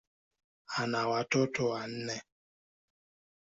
Ana 0.77 1.01
watoto 1.09 1.61
wanne. 1.69 2.17